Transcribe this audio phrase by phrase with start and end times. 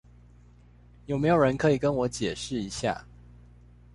[1.05, 3.05] 有沒有人可以跟我解釋一下